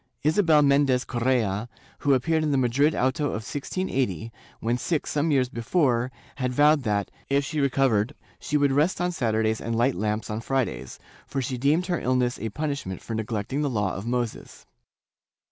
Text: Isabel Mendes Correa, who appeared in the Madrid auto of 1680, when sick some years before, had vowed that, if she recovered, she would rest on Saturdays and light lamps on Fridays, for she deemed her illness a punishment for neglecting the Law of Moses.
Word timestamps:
Isabel 0.23 0.63
Mendes 0.63 1.05
Correa, 1.05 1.69
who 1.99 2.15
appeared 2.15 2.41
in 2.41 2.49
the 2.51 2.57
Madrid 2.57 2.95
auto 2.95 3.25
of 3.25 3.43
1680, 3.45 4.31
when 4.59 4.75
sick 4.75 5.05
some 5.05 5.29
years 5.29 5.47
before, 5.47 6.11
had 6.37 6.51
vowed 6.51 6.81
that, 6.81 7.11
if 7.29 7.45
she 7.45 7.59
recovered, 7.59 8.15
she 8.39 8.57
would 8.57 8.71
rest 8.71 8.99
on 8.99 9.11
Saturdays 9.11 9.61
and 9.61 9.75
light 9.75 9.93
lamps 9.93 10.31
on 10.31 10.41
Fridays, 10.41 10.97
for 11.27 11.39
she 11.39 11.55
deemed 11.59 11.85
her 11.85 11.99
illness 11.99 12.39
a 12.39 12.49
punishment 12.49 12.99
for 12.99 13.13
neglecting 13.13 13.61
the 13.61 13.69
Law 13.69 13.93
of 13.93 14.07
Moses. 14.07 14.65